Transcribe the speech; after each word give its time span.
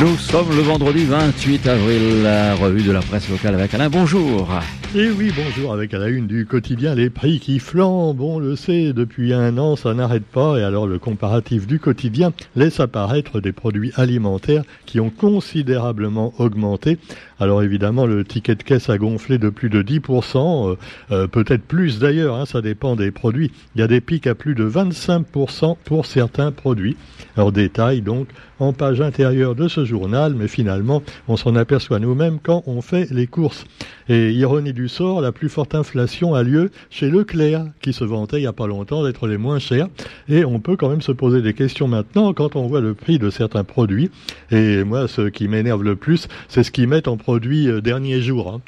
Nous 0.00 0.16
sommes 0.16 0.56
le 0.56 0.62
vendredi 0.62 1.04
28 1.04 1.66
avril, 1.66 2.22
la 2.22 2.54
revue 2.54 2.82
de 2.82 2.90
la 2.90 3.00
presse 3.00 3.28
locale 3.28 3.54
avec 3.54 3.74
Alain. 3.74 3.90
Bonjour. 3.90 4.48
Et 4.92 5.08
oui, 5.08 5.30
bonjour, 5.36 5.72
avec 5.72 5.94
à 5.94 5.98
la 5.98 6.08
une 6.08 6.26
du 6.26 6.46
quotidien 6.46 6.96
les 6.96 7.10
prix 7.10 7.38
qui 7.38 7.60
flambent, 7.60 8.20
on 8.20 8.40
le 8.40 8.56
sait, 8.56 8.92
depuis 8.92 9.32
un 9.32 9.56
an 9.56 9.76
ça 9.76 9.94
n'arrête 9.94 10.24
pas, 10.24 10.58
et 10.58 10.64
alors 10.64 10.88
le 10.88 10.98
comparatif 10.98 11.68
du 11.68 11.78
quotidien 11.78 12.32
laisse 12.56 12.80
apparaître 12.80 13.38
des 13.38 13.52
produits 13.52 13.92
alimentaires 13.94 14.64
qui 14.86 14.98
ont 14.98 15.10
considérablement 15.10 16.34
augmenté. 16.38 16.98
Alors 17.38 17.62
évidemment, 17.62 18.04
le 18.04 18.24
ticket 18.24 18.56
de 18.56 18.64
caisse 18.64 18.90
a 18.90 18.98
gonflé 18.98 19.38
de 19.38 19.48
plus 19.48 19.70
de 19.70 19.80
10%, 19.80 20.72
euh, 20.72 20.76
euh, 21.12 21.26
peut-être 21.28 21.62
plus 21.62 22.00
d'ailleurs, 22.00 22.34
hein, 22.34 22.44
ça 22.44 22.60
dépend 22.60 22.96
des 22.96 23.12
produits. 23.12 23.52
Il 23.76 23.80
y 23.80 23.84
a 23.84 23.86
des 23.86 24.00
pics 24.00 24.26
à 24.26 24.34
plus 24.34 24.56
de 24.56 24.68
25% 24.68 25.76
pour 25.84 26.04
certains 26.04 26.50
produits. 26.50 26.96
Alors 27.36 27.52
détail 27.52 28.00
donc 28.02 28.26
en 28.58 28.72
page 28.74 29.00
intérieure 29.00 29.54
de 29.54 29.68
ce 29.68 29.84
journal, 29.84 30.34
mais 30.34 30.48
finalement, 30.48 31.02
on 31.28 31.36
s'en 31.36 31.56
aperçoit 31.56 31.98
nous-mêmes 31.98 32.38
quand 32.42 32.62
on 32.66 32.82
fait 32.82 33.10
les 33.10 33.26
courses. 33.26 33.64
Et 34.08 34.32
ironie 34.32 34.72
du 34.74 34.79
sort, 34.88 35.20
la 35.20 35.32
plus 35.32 35.48
forte 35.48 35.74
inflation 35.74 36.34
a 36.34 36.42
lieu 36.42 36.70
chez 36.90 37.10
Leclerc, 37.10 37.66
qui 37.82 37.92
se 37.92 38.04
vantait 38.04 38.38
il 38.38 38.42
n'y 38.42 38.46
a 38.46 38.52
pas 38.52 38.66
longtemps 38.66 39.04
d'être 39.04 39.26
les 39.26 39.36
moins 39.36 39.58
chers. 39.58 39.88
Et 40.28 40.44
on 40.44 40.60
peut 40.60 40.76
quand 40.76 40.88
même 40.88 41.02
se 41.02 41.12
poser 41.12 41.42
des 41.42 41.54
questions 41.54 41.88
maintenant 41.88 42.32
quand 42.32 42.56
on 42.56 42.66
voit 42.66 42.80
le 42.80 42.94
prix 42.94 43.18
de 43.18 43.30
certains 43.30 43.64
produits. 43.64 44.10
Et 44.50 44.84
moi, 44.84 45.08
ce 45.08 45.28
qui 45.28 45.48
m'énerve 45.48 45.82
le 45.82 45.96
plus, 45.96 46.28
c'est 46.48 46.62
ce 46.62 46.70
qu'ils 46.70 46.88
mettent 46.88 47.08
en 47.08 47.16
produit 47.16 47.68
euh, 47.68 47.80
dernier 47.80 48.20
jour. 48.20 48.52
Hein. 48.52 48.60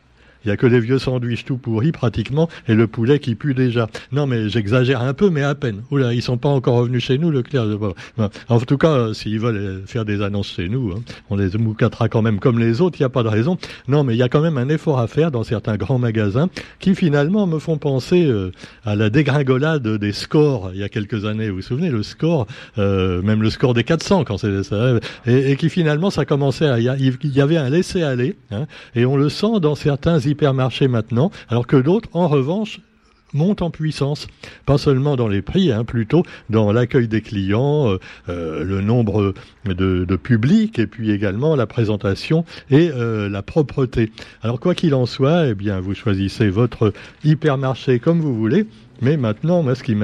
Il 0.45 0.49
n'y 0.49 0.53
a 0.53 0.57
que 0.57 0.67
les 0.67 0.81
vieux 0.81 0.99
sandwichs 0.99 1.45
tout 1.45 1.57
pourris 1.57 1.93
pratiquement 1.93 2.49
et 2.69 2.75
le 2.75 2.87
poulet 2.87 3.19
qui 3.19 3.35
pue 3.35 3.55
déjà. 3.55 3.89
Non 4.11 4.27
mais 4.27 4.49
j'exagère 4.49 5.03
un 5.03 5.15
peu 5.15 5.31
mais 5.31 5.43
à 5.43 5.55
peine. 5.55 5.83
Oula, 5.91 6.13
ils 6.13 6.23
sont 6.23 6.39
pas 6.39 6.49
encore 6.49 6.77
revenus 6.77 7.05
chez 7.05 7.19
nous, 7.19 7.31
le 7.31 7.43
clair. 7.43 7.65
En 8.49 8.61
tout 8.61 8.79
cas, 8.79 8.91
euh, 8.91 9.13
s'ils 9.15 9.39
veulent 9.39 9.57
euh, 9.57 9.87
faire 9.87 10.05
des 10.05 10.23
annonces 10.23 10.49
chez 10.49 10.69
nous, 10.69 10.93
hein, 10.93 11.03
on 11.31 11.37
les 11.37 11.57
moucatera 11.57 12.09
quand 12.09 12.23
même 12.23 12.41
comme 12.41 12.59
les 12.59 12.81
autres, 12.81 12.99
il 12.99 13.03
n'y 13.03 13.07
a 13.07 13.11
pas 13.11 13.23
de 13.23 13.29
raison. 13.29 13.57
Non 13.89 14.05
mais 14.05 14.15
il 14.15 14.19
y 14.19 14.23
a 14.23 14.29
quand 14.29 14.41
même 14.41 14.59
un 14.59 14.69
effort 14.69 14.99
à 14.99 15.07
faire 15.07 15.31
dans 15.31 15.45
certains 15.45 15.77
grands 15.77 15.99
magasins 15.99 16.49
qui 16.81 16.95
finalement 16.95 17.47
me 17.47 17.59
font 17.59 17.79
penser 17.79 18.25
euh, 18.25 18.51
à 18.85 18.97
la 18.97 19.11
dégringolade 19.11 19.87
des 19.87 20.13
scores 20.13 20.71
il 20.75 20.81
y 20.81 20.85
a 20.85 20.89
quelques 20.89 21.25
années. 21.25 21.51
Vous 21.51 21.57
vous 21.57 21.63
souvenez, 21.63 21.91
le 21.91 22.03
score, 22.03 22.47
même 22.77 23.43
le 23.43 23.51
score 23.51 23.75
des 23.75 23.85
400 23.85 24.25
quand 24.25 24.39
c'est 24.39 24.63
ça, 24.63 24.99
et, 25.27 25.53
et, 25.53 25.57
qui 25.57 25.69
finalement 25.69 26.11
ça 26.11 26.25
commençait 26.25 26.67
à... 26.67 26.79
Il 26.79 27.17
y 27.35 27.41
avait 27.41 27.57
un 27.57 27.69
laisser-aller 27.69 28.37
hein, 28.51 28.67
et 28.95 29.07
on 29.07 29.17
le 29.17 29.29
sent 29.29 29.61
dans 29.61 29.75
certains 29.75 30.19
hypermarchés 30.33 30.89
maintenant, 30.89 31.31
alors 31.49 31.67
que 31.67 31.77
d'autres, 31.77 32.09
en 32.13 32.29
revanche, 32.29 32.81
montent 33.35 33.63
en 33.63 33.71
puissance, 33.71 34.27
pas 34.67 34.79
seulement 34.79 35.17
dans 35.17 35.29
les 35.29 35.43
prix, 35.43 35.73
hein, 35.73 35.85
plutôt 35.85 36.23
dans 36.51 36.73
l'accueil 36.73 37.09
des 37.09 37.23
clients, 37.23 37.91
euh, 37.91 37.99
euh, 38.29 38.65
le 38.65 38.81
nombre 38.81 39.35
de, 39.65 40.17
publics 40.17 40.79
et 40.79 40.87
puis 40.87 41.11
également 41.11 41.57
la 41.57 41.67
présentation 41.67 42.45
et 42.71 42.91
euh, 42.91 43.29
la 43.29 43.43
propreté. 43.43 44.13
Alors 44.43 44.61
quoi 44.61 44.75
qu'il 44.75 44.95
en 44.95 45.07
soit, 45.07 45.47
eh 45.49 45.55
bien 45.55 45.81
vous 45.81 45.95
choisissez 45.95 46.49
votre 46.49 46.93
hypermarché 47.25 47.99
comme 47.99 48.21
vous 48.21 48.35
voulez. 48.35 48.67
Mais 49.03 49.17
maintenant, 49.17 49.65
moi, 49.65 49.75
ce 49.75 49.83
qui 49.83 49.95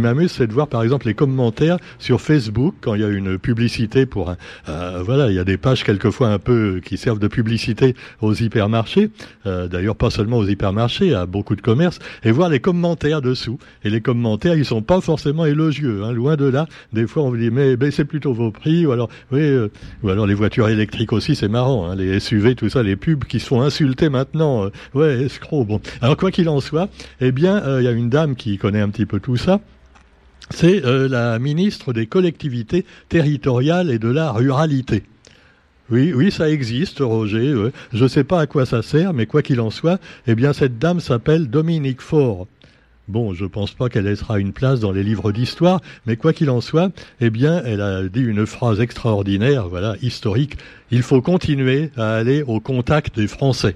m'amuse, 0.00 0.32
c'est 0.32 0.48
de 0.48 0.52
voir, 0.52 0.66
par 0.66 0.82
exemple, 0.82 1.06
les 1.06 1.14
commentaires 1.14 1.76
sur 2.00 2.20
Facebook 2.20 2.74
quand 2.80 2.96
il 2.96 3.00
y 3.00 3.04
a 3.04 3.08
une 3.08 3.38
publicité 3.38 4.04
pour 4.04 4.30
un, 4.30 4.36
euh, 4.68 5.00
voilà, 5.04 5.30
il 5.30 5.36
y 5.36 5.38
a 5.38 5.44
des 5.44 5.56
pages 5.56 5.84
quelquefois 5.84 6.28
un 6.28 6.40
peu 6.40 6.80
qui 6.84 6.96
servent 6.96 7.20
de 7.20 7.28
publicité 7.28 7.94
aux 8.20 8.34
hypermarchés. 8.34 9.10
Euh, 9.46 9.68
D'ailleurs, 9.68 9.94
pas 9.94 10.10
seulement 10.10 10.38
aux 10.38 10.46
hypermarchés, 10.46 11.14
à 11.14 11.24
beaucoup 11.24 11.54
de 11.54 11.60
commerces, 11.60 12.00
et 12.24 12.32
voir 12.32 12.48
les 12.48 12.58
commentaires 12.58 13.22
dessous. 13.22 13.60
Et 13.84 13.90
les 13.90 14.00
commentaires, 14.00 14.56
ils 14.56 14.64
sont 14.64 14.82
pas 14.82 15.00
forcément 15.00 15.46
élogieux, 15.46 16.02
hein, 16.02 16.10
loin 16.10 16.34
de 16.34 16.46
là. 16.46 16.66
Des 16.92 17.06
fois, 17.06 17.22
on 17.22 17.30
vous 17.30 17.36
dit, 17.36 17.52
mais 17.52 17.76
baissez 17.76 18.04
plutôt 18.04 18.32
vos 18.32 18.50
prix, 18.50 18.86
ou 18.86 18.90
alors, 18.90 19.08
oui, 19.30 19.40
euh, 19.40 19.68
ou 20.02 20.08
alors 20.08 20.26
les 20.26 20.34
voitures 20.34 20.68
électriques 20.68 21.12
aussi, 21.12 21.36
c'est 21.36 21.46
marrant, 21.46 21.88
hein, 21.88 21.94
les 21.94 22.18
SUV, 22.18 22.56
tout 22.56 22.68
ça, 22.68 22.82
les 22.82 22.96
pubs 22.96 23.22
qui 23.22 23.38
se 23.38 23.46
font 23.46 23.62
insulter 23.62 24.08
maintenant. 24.08 24.64
Euh, 24.64 24.70
ouais, 24.94 25.22
escroc. 25.22 25.64
Bon, 25.64 25.80
alors 26.00 26.16
quoi 26.16 26.32
qu'il 26.32 26.48
en 26.48 26.58
soit, 26.58 26.88
eh 27.20 27.30
bien, 27.30 27.62
euh, 27.62 27.80
il 27.80 27.84
y 27.84 27.88
a 27.88 27.92
une 27.92 28.08
dame 28.08 28.31
qui 28.34 28.58
connaît 28.58 28.80
un 28.80 28.88
petit 28.88 29.06
peu 29.06 29.20
tout 29.20 29.36
ça, 29.36 29.60
c'est 30.50 30.84
euh, 30.84 31.08
la 31.08 31.38
ministre 31.38 31.92
des 31.92 32.06
collectivités 32.06 32.84
territoriales 33.08 33.90
et 33.90 33.98
de 33.98 34.08
la 34.08 34.32
ruralité. 34.32 35.04
Oui, 35.90 36.12
oui, 36.14 36.30
ça 36.30 36.48
existe, 36.48 37.00
Roger. 37.00 37.54
Je 37.92 38.02
ne 38.02 38.08
sais 38.08 38.24
pas 38.24 38.40
à 38.40 38.46
quoi 38.46 38.64
ça 38.64 38.82
sert, 38.82 39.12
mais 39.12 39.26
quoi 39.26 39.42
qu'il 39.42 39.60
en 39.60 39.70
soit, 39.70 40.00
eh 40.26 40.34
bien, 40.34 40.52
cette 40.52 40.78
dame 40.78 41.00
s'appelle 41.00 41.48
Dominique 41.48 42.00
Faure. 42.00 42.46
Bon, 43.08 43.34
je 43.34 43.44
ne 43.44 43.48
pense 43.48 43.72
pas 43.72 43.88
qu'elle 43.88 44.04
laissera 44.04 44.38
une 44.38 44.52
place 44.52 44.80
dans 44.80 44.92
les 44.92 45.02
livres 45.02 45.32
d'histoire, 45.32 45.80
mais 46.06 46.16
quoi 46.16 46.32
qu'il 46.32 46.50
en 46.50 46.60
soit, 46.60 46.92
eh 47.20 47.30
bien, 47.30 47.62
elle 47.64 47.80
a 47.80 48.04
dit 48.04 48.22
une 48.22 48.46
phrase 48.46 48.80
extraordinaire, 48.80 49.68
voilà, 49.68 49.96
historique. 50.02 50.56
Il 50.90 51.02
faut 51.02 51.20
continuer 51.20 51.90
à 51.96 52.14
aller 52.14 52.42
au 52.42 52.60
contact 52.60 53.16
des 53.16 53.26
Français. 53.26 53.74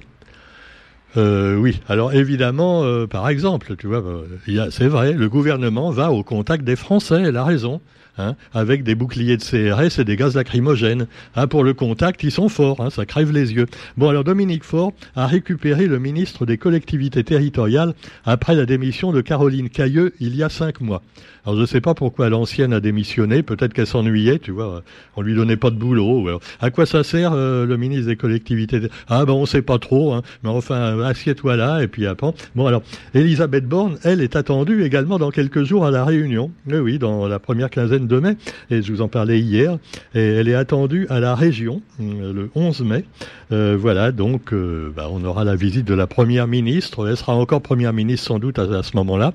Euh, 1.16 1.56
oui, 1.56 1.80
alors 1.88 2.12
évidemment, 2.12 2.84
euh, 2.84 3.06
par 3.06 3.28
exemple, 3.28 3.76
tu 3.76 3.86
vois, 3.86 4.02
euh, 4.04 4.70
c'est 4.70 4.88
vrai, 4.88 5.12
le 5.12 5.28
gouvernement 5.28 5.90
va 5.90 6.12
au 6.12 6.22
contact 6.22 6.64
des 6.64 6.76
Français, 6.76 7.22
elle 7.26 7.36
a 7.36 7.44
raison. 7.44 7.80
Hein, 8.18 8.34
avec 8.54 8.82
des 8.82 8.94
boucliers 8.94 9.36
de 9.36 9.42
CRS 9.42 10.00
et 10.00 10.04
des 10.04 10.16
gaz 10.16 10.34
lacrymogènes. 10.36 11.06
Hein, 11.34 11.46
pour 11.46 11.62
le 11.62 11.74
contact, 11.74 12.22
ils 12.22 12.30
sont 12.30 12.48
forts, 12.48 12.80
hein, 12.80 12.88
ça 12.88 13.04
crève 13.04 13.30
les 13.30 13.52
yeux. 13.52 13.66
Bon, 13.98 14.08
alors 14.08 14.24
Dominique 14.24 14.64
Faure 14.64 14.94
a 15.16 15.26
récupéré 15.26 15.86
le 15.86 15.98
ministre 15.98 16.46
des 16.46 16.56
collectivités 16.56 17.24
territoriales 17.24 17.92
après 18.24 18.54
la 18.54 18.64
démission 18.64 19.12
de 19.12 19.20
Caroline 19.20 19.68
Cailleux 19.68 20.14
il 20.18 20.34
y 20.34 20.42
a 20.42 20.48
cinq 20.48 20.80
mois. 20.80 21.02
Alors 21.44 21.56
je 21.56 21.60
ne 21.60 21.66
sais 21.66 21.80
pas 21.80 21.94
pourquoi 21.94 22.28
l'ancienne 22.28 22.72
a 22.72 22.80
démissionné, 22.80 23.44
peut-être 23.44 23.72
qu'elle 23.72 23.86
s'ennuyait, 23.86 24.40
tu 24.40 24.50
vois, 24.50 24.82
on 25.14 25.22
lui 25.22 25.34
donnait 25.34 25.56
pas 25.56 25.70
de 25.70 25.76
boulot. 25.76 26.40
À 26.60 26.70
quoi 26.70 26.86
ça 26.86 27.04
sert 27.04 27.34
euh, 27.34 27.66
le 27.66 27.76
ministre 27.76 28.06
des 28.06 28.16
collectivités 28.16 28.80
Ah 29.08 29.24
ben 29.24 29.32
on 29.32 29.46
sait 29.46 29.62
pas 29.62 29.78
trop, 29.78 30.12
hein, 30.12 30.22
mais 30.42 30.48
enfin 30.48 30.98
assieds-toi 31.00 31.54
là 31.54 31.82
et 31.82 31.86
puis 31.86 32.06
après. 32.06 32.32
Bon 32.56 32.66
alors, 32.66 32.82
Elisabeth 33.14 33.68
Borne, 33.68 33.98
elle 34.02 34.22
est 34.22 34.34
attendue 34.34 34.82
également 34.84 35.18
dans 35.18 35.30
quelques 35.30 35.62
jours 35.62 35.84
à 35.84 35.92
la 35.92 36.04
Réunion. 36.04 36.50
Oui, 36.66 36.78
oui, 36.78 36.98
dans 36.98 37.28
la 37.28 37.38
première 37.38 37.70
quinzaine 37.70 38.05
de 38.06 38.18
mai, 38.18 38.36
et 38.70 38.82
je 38.82 38.92
vous 38.92 39.02
en 39.02 39.08
parlais 39.08 39.40
hier. 39.40 39.78
Et 40.14 40.20
elle 40.20 40.48
est 40.48 40.54
attendue 40.54 41.06
à 41.10 41.20
la 41.20 41.34
région 41.34 41.82
euh, 42.00 42.32
le 42.32 42.50
11 42.54 42.82
mai. 42.82 43.04
Euh, 43.52 43.76
voilà, 43.78 44.12
donc 44.12 44.52
euh, 44.52 44.92
bah, 44.94 45.08
on 45.10 45.24
aura 45.24 45.44
la 45.44 45.56
visite 45.56 45.86
de 45.86 45.94
la 45.94 46.06
première 46.06 46.46
ministre. 46.46 47.08
Elle 47.08 47.16
sera 47.16 47.34
encore 47.34 47.60
première 47.60 47.92
ministre 47.92 48.26
sans 48.28 48.38
doute 48.38 48.58
à 48.58 48.82
ce 48.82 48.96
moment-là. 48.96 49.32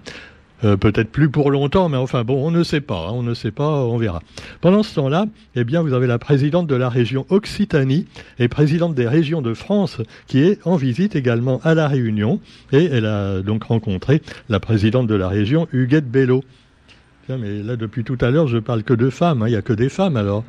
Peut-être 0.61 1.09
plus 1.09 1.27
pour 1.27 1.49
longtemps, 1.49 1.89
mais 1.89 1.97
enfin 1.97 2.23
bon, 2.23 2.45
on 2.45 2.51
ne 2.51 2.61
sait 2.61 2.81
pas, 2.81 3.07
hein, 3.07 3.13
on 3.13 3.23
ne 3.23 3.33
sait 3.33 3.49
pas, 3.49 3.83
on 3.83 3.97
verra. 3.97 4.21
Pendant 4.61 4.83
ce 4.83 4.93
temps-là, 4.93 5.25
eh 5.55 5.63
bien, 5.63 5.81
vous 5.81 5.93
avez 5.93 6.05
la 6.05 6.19
présidente 6.19 6.67
de 6.67 6.75
la 6.75 6.87
région 6.87 7.25
Occitanie 7.29 8.05
et 8.37 8.47
présidente 8.47 8.93
des 8.93 9.07
régions 9.07 9.41
de 9.41 9.55
France 9.55 9.97
qui 10.27 10.43
est 10.43 10.59
en 10.67 10.75
visite 10.75 11.15
également 11.15 11.61
à 11.63 11.73
la 11.73 11.87
Réunion 11.87 12.39
et 12.71 12.85
elle 12.85 13.07
a 13.07 13.41
donc 13.41 13.63
rencontré 13.63 14.21
la 14.49 14.59
présidente 14.59 15.07
de 15.07 15.15
la 15.15 15.29
région 15.29 15.67
Huguette 15.73 16.11
Bello. 16.11 16.43
Tiens, 17.25 17.37
mais 17.37 17.61
là 17.61 17.75
depuis 17.75 18.03
tout 18.03 18.17
à 18.21 18.31
l'heure, 18.31 18.47
je 18.47 18.57
parle 18.57 18.83
que 18.83 18.93
de 18.93 19.09
femmes, 19.09 19.41
hein, 19.41 19.47
il 19.47 19.51
n'y 19.51 19.57
a 19.57 19.61
que 19.61 19.73
des 19.73 19.89
femmes 19.89 20.17
alors. 20.17 20.43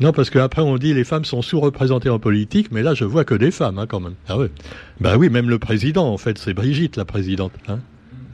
Non, 0.00 0.12
parce 0.12 0.28
qu'après 0.28 0.62
on 0.62 0.76
dit 0.76 0.92
les 0.92 1.04
femmes 1.04 1.24
sont 1.24 1.40
sous-représentées 1.40 2.10
en 2.10 2.18
politique, 2.18 2.70
mais 2.70 2.82
là 2.82 2.94
je 2.94 3.04
vois 3.04 3.24
que 3.24 3.34
des 3.34 3.50
femmes 3.50 3.78
hein, 3.78 3.86
quand 3.86 4.00
même. 4.00 4.14
Ah 4.28 4.38
oui. 4.38 4.48
Bah 5.00 5.16
oui, 5.16 5.30
même 5.30 5.48
le 5.48 5.58
président 5.58 6.06
en 6.06 6.18
fait, 6.18 6.38
c'est 6.38 6.52
Brigitte 6.52 6.96
la 6.96 7.04
présidente. 7.04 7.52
Hein. 7.68 7.78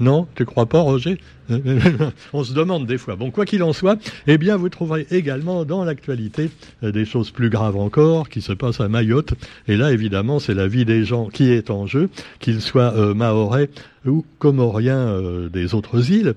Non, 0.00 0.26
tu 0.34 0.44
crois 0.44 0.66
pas, 0.66 0.80
Roger? 0.80 1.18
On 2.32 2.42
se 2.42 2.52
demande 2.54 2.86
des 2.86 2.98
fois. 2.98 3.14
Bon, 3.14 3.30
quoi 3.30 3.44
qu'il 3.44 3.62
en 3.62 3.72
soit, 3.72 3.98
eh 4.26 4.36
bien, 4.36 4.56
vous 4.56 4.68
trouverez 4.68 5.06
également 5.12 5.64
dans 5.64 5.84
l'actualité 5.84 6.50
euh, 6.82 6.90
des 6.90 7.04
choses 7.04 7.30
plus 7.30 7.50
graves 7.50 7.76
encore 7.76 8.28
qui 8.28 8.40
se 8.40 8.52
passent 8.52 8.80
à 8.80 8.88
Mayotte. 8.88 9.34
Et 9.68 9.76
là, 9.76 9.92
évidemment, 9.92 10.40
c'est 10.40 10.54
la 10.54 10.66
vie 10.66 10.84
des 10.84 11.04
gens 11.04 11.28
qui 11.28 11.50
est 11.50 11.70
en 11.70 11.86
jeu, 11.86 12.08
qu'ils 12.40 12.60
soient 12.60 12.94
euh, 12.96 13.14
maorais 13.14 13.70
ou 14.04 14.24
comoriens 14.40 15.06
euh, 15.06 15.48
des 15.48 15.74
autres 15.74 16.10
îles. 16.10 16.34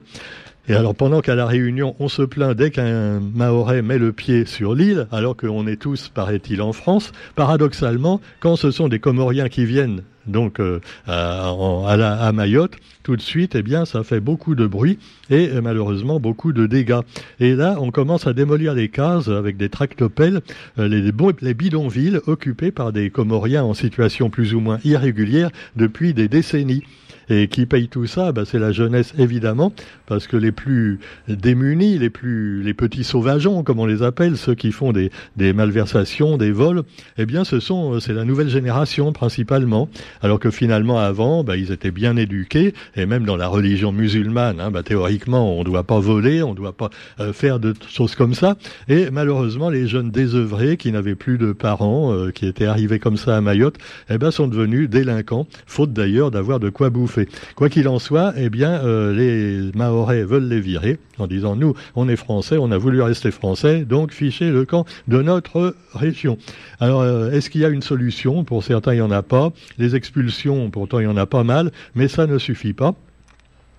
Et 0.68 0.74
alors 0.74 0.96
pendant 0.96 1.22
qu'à 1.22 1.36
la 1.36 1.46
Réunion, 1.46 1.96
on 2.00 2.08
se 2.08 2.24
plaint 2.24 2.56
dès 2.56 2.72
qu'un 2.72 3.20
Mahorais 3.20 3.82
met 3.82 4.00
le 4.00 4.12
pied 4.12 4.46
sur 4.46 4.73
l'île, 4.73 5.08
alors 5.12 5.38
qu'on 5.38 5.67
est 5.67 5.79
tous, 5.79 6.09
paraît-il, 6.09 6.62
en 6.62 6.73
France, 6.73 7.12
paradoxalement, 7.35 8.20
quand 8.40 8.56
ce 8.56 8.72
sont 8.72 8.88
des 8.88 9.00
Comoriens 9.00 9.50
qui 9.50 9.66
viennent 9.66 10.02
donc 10.28 10.59
euh, 10.59 10.79
à, 11.08 12.32
Mayotte, 12.34 12.73
tout 13.03 13.16
de 13.16 13.22
suite, 13.22 13.56
eh 13.56 13.62
bien, 13.62 13.85
ça 13.85 14.03
fait 14.03 14.20
beaucoup 14.20 14.56
de 14.56 14.66
bruit 14.66 14.97
et 15.29 15.50
euh, 15.50 15.62
malheureusement 15.62 16.20
beaucoup 16.20 16.53
de 16.53 16.66
dégâts. 16.66 17.02
Et 17.40 17.53
là, 17.53 17.78
on 17.79 17.91
commence 17.91 18.28
à 18.28 18.34
démolir 18.34 18.73
les 18.73 18.90
cases 18.90 19.28
avec 19.28 19.58
des 19.58 19.70
tractopelles, 19.70 20.41
euh, 20.79 20.88
les, 20.88 21.11
les 21.41 21.53
bidonvilles 21.53 22.20
occupés 22.28 22.72
par 22.72 22.91
des 22.91 23.09
Comoriens 23.09 23.64
en 23.64 23.73
situation 23.73 24.29
plus 24.29 24.53
ou 24.53 24.59
moins 24.59 24.79
irrégulière 24.84 25.52
depuis 25.76 26.14
des 26.14 26.28
décennies. 26.28 26.84
Et 27.29 27.47
qui 27.47 27.66
paye 27.66 27.87
tout 27.87 28.05
ça 28.05 28.31
bah, 28.31 28.43
C'est 28.45 28.59
la 28.59 28.72
jeunesse 28.72 29.13
évidemment, 29.17 29.73
parce 30.05 30.27
que 30.27 30.37
les 30.37 30.51
plus 30.51 30.99
démunis, 31.27 31.97
les 31.97 32.09
plus 32.09 32.61
les 32.61 32.73
petits 32.73 33.03
sauvageons, 33.03 33.63
comme 33.63 33.79
on 33.79 33.85
les 33.85 34.03
appelle, 34.03 34.37
ceux 34.37 34.55
qui 34.55 34.72
font 34.72 34.91
des, 34.91 35.11
des 35.35 35.53
malversations, 35.53 36.37
des 36.37 36.51
vols, 36.51 36.83
eh 37.17 37.25
bien 37.25 37.43
ce 37.43 37.59
sont 37.59 37.99
c'est 37.99 38.13
la 38.13 38.25
nouvelle 38.25 38.49
génération 38.49 39.11
principalement. 39.13 39.89
Alors 40.22 40.39
que 40.39 40.51
finalement 40.51 40.99
avant, 40.99 41.43
bah, 41.43 41.57
ils 41.57 41.72
étaient 41.72 41.91
bien 41.91 42.16
éduqués 42.17 42.73
et 42.95 43.05
même 43.05 43.25
dans 43.25 43.37
la 43.37 43.47
religion 43.47 43.91
musulmane, 43.91 44.59
hein, 44.59 44.72
bah, 44.72 44.83
théoriquement 44.83 45.55
on 45.55 45.59
ne 45.59 45.66
doit 45.66 45.83
pas 45.83 45.99
voler, 45.99 46.43
on 46.43 46.51
ne 46.51 46.55
doit 46.55 46.73
pas 46.73 46.89
euh, 47.19 47.33
faire 47.33 47.59
de 47.59 47.73
choses 47.89 48.16
comme 48.16 48.33
ça. 48.33 48.57
Et 48.87 49.09
malheureusement 49.11 49.69
les 49.69 49.87
jeunes 49.87 50.11
désœuvrés 50.11 50.77
qui 50.77 50.91
n'avaient 50.91 51.16
plus 51.16 51.37
de 51.37 51.53
parents, 51.53 52.13
euh, 52.13 52.31
qui 52.31 52.45
étaient 52.45 52.66
arrivés 52.66 52.99
comme 52.99 53.17
ça 53.17 53.37
à 53.37 53.41
Mayotte, 53.41 53.77
eh 54.09 54.17
ben 54.17 54.31
sont 54.31 54.47
devenus 54.47 54.89
délinquants, 54.89 55.47
faute 55.66 55.93
d'ailleurs 55.93 56.31
d'avoir 56.31 56.59
de 56.59 56.69
quoi 56.69 56.89
bouffer. 56.89 57.15
Quoi 57.56 57.70
qu'il 57.70 57.88
en 57.88 58.00
soit, 58.00 58.34
eh 58.38 58.50
bien 58.50 58.72
euh, 58.84 59.14
les 59.14 59.72
Mahorais 59.78 60.23
veulent 60.23 60.47
les 60.47 60.59
virer 60.59 61.00
en 61.17 61.28
disant 61.28 61.56
nous 61.56 61.73
on 61.96 62.09
est 62.09 62.16
français, 62.16 62.58
on 62.58 62.72
a 62.72 62.78
voulu 62.78 63.02
rester 63.02 63.32
français, 63.32 63.85
donc 63.85 64.12
fichez 64.12 64.50
le 64.50 64.66
camp 64.66 64.85
de 65.08 65.22
notre 65.22 65.76
région. 65.94 66.38
Alors 66.79 67.06
est-ce 67.06 67.50
qu'il 67.50 67.62
y 67.62 67.66
a 67.66 67.70
une 67.70 67.82
solution? 67.82 68.44
Pour 68.44 68.64
certains 68.64 68.94
il 68.94 68.97
n'y 68.97 69.02
en 69.02 69.12
a 69.12 69.23
pas. 69.23 69.52
Les 69.78 69.96
expulsions, 69.96 70.70
pourtant 70.70 71.00
il 71.00 71.06
y 71.06 71.08
en 71.08 71.17
a 71.17 71.26
pas 71.26 71.44
mal, 71.44 71.72
mais 71.96 72.08
ça 72.08 72.28
ne 72.28 72.38
suffit 72.38 72.73
pas. 72.73 72.96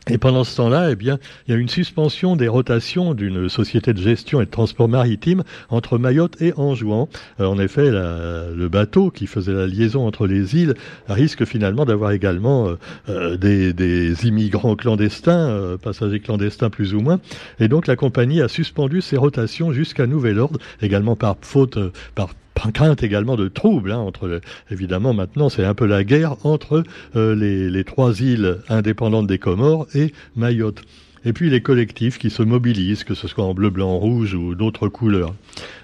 Et 0.09 0.19
pendant 0.19 0.45
ce 0.45 0.57
temps-là, 0.57 0.93
eh 0.93 0.95
bien, 0.95 1.19
il 1.47 1.51
y 1.51 1.55
a 1.55 1.59
une 1.59 1.69
suspension 1.69 2.37
des 2.37 2.47
rotations 2.47 3.13
d'une 3.13 3.49
société 3.49 3.93
de 3.93 4.01
gestion 4.01 4.41
et 4.41 4.47
de 4.47 4.51
transport 4.51 4.89
maritime 4.89 5.43
entre 5.69 5.99
Mayotte 5.99 6.41
et 6.41 6.53
Anjouan. 6.57 7.09
Euh, 7.41 7.47
en 7.47 7.59
effet, 7.59 7.91
le 7.91 8.69
bateau 8.69 9.11
qui 9.11 9.27
faisait 9.27 9.53
la 9.53 9.67
liaison 9.67 10.07
entre 10.07 10.29
les 10.29 10.55
îles 10.55 10.75
risque 11.09 11.45
finalement 11.45 11.85
d'avoir 11.85 12.13
également 12.13 12.69
euh, 12.69 12.77
euh, 13.09 13.37
des, 13.37 14.27
immigrants 14.27 14.77
clandestins, 14.77 15.77
passagers 15.83 16.21
clandestins 16.21 16.71
plus 16.71 16.95
ou 16.95 17.01
moins. 17.01 17.19
Et 17.59 17.67
donc 17.67 17.89
la 17.89 17.97
compagnie 17.97 18.41
a 18.41 18.49
suspendu 18.49 19.01
ses 19.01 19.17
rotations 19.17 19.73
jusqu'à 19.73 20.07
nouvel 20.07 20.39
ordre, 20.39 20.61
également 20.81 21.17
par 21.17 21.37
faute, 21.41 21.79
par 22.15 22.29
crainte 22.73 23.03
également 23.03 23.37
de 23.37 23.49
troubles. 23.49 23.93
Hein, 23.93 23.99
entre 23.99 24.41
évidemment, 24.71 25.13
maintenant, 25.13 25.49
c'est 25.49 25.65
un 25.65 25.75
peu 25.75 25.87
la 25.87 26.05
guerre 26.05 26.37
entre 26.45 26.83
euh, 27.15 27.35
les, 27.35 27.71
les, 27.71 27.85
trois 27.85 28.21
îles 28.21 28.59
indépendantes 28.69 29.27
des 29.27 29.39
Comores 29.39 29.87
et 29.95 30.13
Mayotte 30.35 30.83
et 31.27 31.33
puis 31.33 31.51
les 31.51 31.61
collectifs 31.61 32.19
qui 32.19 32.31
se 32.31 32.43
mobilisent, 32.43 33.05
que 33.05 33.15
ce 33.15 33.27
soit 33.27 33.45
en 33.45 33.53
bleu, 33.53 33.69
blanc, 33.69 33.99
rouge 33.99 34.35
ou 34.35 34.55
d'autres 34.55 34.89
couleurs. 34.89 35.35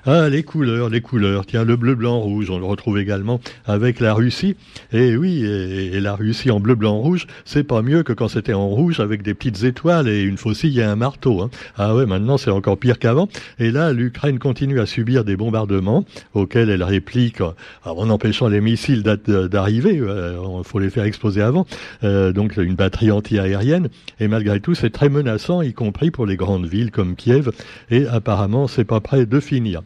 Ah, 0.06 0.28
les 0.28 0.42
couleurs, 0.42 0.88
les 0.88 1.00
couleurs. 1.00 1.46
Tiens, 1.46 1.64
le 1.64 1.76
bleu, 1.76 1.94
blanc, 1.94 2.18
rouge, 2.20 2.48
on 2.50 2.58
le 2.58 2.64
retrouve 2.64 2.98
également 2.98 3.40
avec 3.66 4.00
la 4.00 4.14
Russie. 4.14 4.56
Et 4.92 5.16
oui, 5.16 5.44
et, 5.44 6.00
la 6.00 6.14
Russie 6.14 6.50
en 6.50 6.60
bleu, 6.60 6.74
blanc, 6.74 6.98
rouge, 6.98 7.26
c'est 7.44 7.64
pas 7.64 7.82
mieux 7.82 8.02
que 8.02 8.12
quand 8.12 8.28
c'était 8.28 8.52
en 8.52 8.68
rouge 8.68 9.00
avec 9.00 9.22
des 9.22 9.34
petites 9.34 9.64
étoiles 9.64 10.08
et 10.08 10.22
une 10.22 10.38
faucille 10.38 10.78
et 10.78 10.84
un 10.84 10.96
marteau. 10.96 11.42
Hein. 11.42 11.50
Ah 11.76 11.94
ouais, 11.94 12.06
maintenant 12.06 12.38
c'est 12.38 12.50
encore 12.50 12.78
pire 12.78 12.98
qu'avant. 12.98 13.28
Et 13.58 13.70
là, 13.70 13.92
l'Ukraine 13.92 14.38
continue 14.38 14.80
à 14.80 14.86
subir 14.86 15.24
des 15.24 15.36
bombardements 15.36 16.04
auxquels 16.34 16.70
elle 16.70 16.82
réplique 16.84 17.40
en 17.84 18.10
empêchant 18.10 18.48
les 18.48 18.60
missiles 18.60 19.02
d'arriver. 19.02 19.94
Il 19.94 20.02
euh, 20.02 20.62
faut 20.62 20.78
les 20.78 20.90
faire 20.90 21.04
exploser 21.04 21.42
avant. 21.42 21.66
Euh, 22.04 22.32
donc 22.32 22.56
une 22.56 22.74
batterie 22.74 23.10
anti-aérienne. 23.10 23.88
Et 24.20 24.28
malgré 24.28 24.60
tout, 24.60 24.74
c'est 24.74 24.90
très 24.90 25.08
menaçant 25.32 25.62
y 25.62 25.72
compris 25.72 26.10
pour 26.10 26.26
les 26.26 26.36
grandes 26.36 26.66
villes 26.66 26.90
comme 26.90 27.16
Kiev, 27.16 27.52
et 27.90 28.06
apparemment 28.06 28.68
c'est 28.68 28.84
pas 28.84 29.00
prêt 29.00 29.24
de 29.24 29.40
finir. 29.40 29.82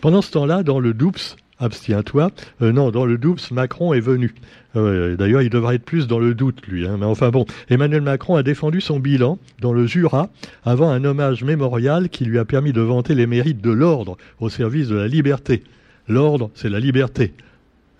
Pendant 0.00 0.20
ce 0.20 0.32
temps-là, 0.32 0.64
dans 0.64 0.80
le 0.80 0.94
Doups, 0.94 1.36
abstiens-toi, 1.60 2.32
euh, 2.60 2.72
non, 2.72 2.90
dans 2.90 3.06
le 3.06 3.16
Doups, 3.16 3.52
Macron 3.52 3.92
est 3.94 4.00
venu. 4.00 4.34
Euh, 4.74 5.14
d'ailleurs, 5.14 5.42
il 5.42 5.50
devrait 5.50 5.76
être 5.76 5.84
plus 5.84 6.08
dans 6.08 6.18
le 6.18 6.34
doute, 6.34 6.66
lui. 6.66 6.88
Hein. 6.88 6.96
Mais 6.98 7.06
enfin 7.06 7.30
bon, 7.30 7.46
Emmanuel 7.68 8.02
Macron 8.02 8.34
a 8.34 8.42
défendu 8.42 8.80
son 8.80 8.98
bilan 8.98 9.38
dans 9.60 9.72
le 9.72 9.86
Jura 9.86 10.28
avant 10.64 10.90
un 10.90 11.04
hommage 11.04 11.44
mémorial 11.44 12.08
qui 12.08 12.24
lui 12.24 12.40
a 12.40 12.44
permis 12.44 12.72
de 12.72 12.80
vanter 12.80 13.14
les 13.14 13.28
mérites 13.28 13.60
de 13.60 13.70
l'ordre 13.70 14.16
au 14.40 14.48
service 14.48 14.88
de 14.88 14.96
la 14.96 15.06
liberté. 15.06 15.62
L'ordre, 16.08 16.50
c'est 16.54 16.68
la 16.68 16.80
liberté. 16.80 17.32